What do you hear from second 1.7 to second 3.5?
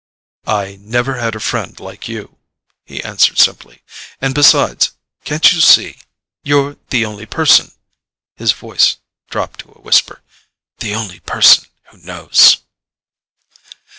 like you," he answered